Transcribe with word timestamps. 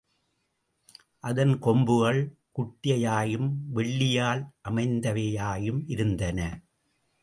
அதன் 1.23 1.59
கொம்புகள் 1.59 2.21
குட்டையாயும், 2.57 3.49
வெள்ளியால் 3.75 4.43
அமைந்தவையாயும் 4.69 5.81
இருந்தன. 5.85 6.61